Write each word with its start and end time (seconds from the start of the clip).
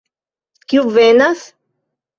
Kiu 0.67 0.87
venas? 0.97 1.47